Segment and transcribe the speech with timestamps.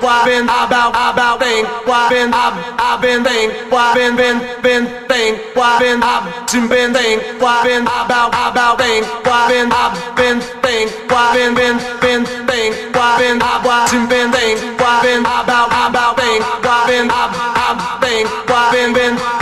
[0.00, 4.84] why been about about think why been I've I've been think why been been been
[5.08, 10.40] think why been I've been think why been about about think why been I've been
[10.64, 15.68] think why been been been think why been I've watching been think why been about
[15.68, 17.34] about think why been I've
[17.66, 19.33] I've think why been been